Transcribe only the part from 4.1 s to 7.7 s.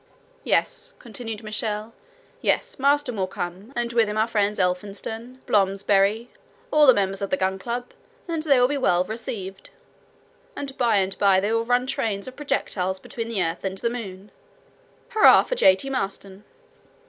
our friends Elphinstone, Blomsberry, all the members of the Gun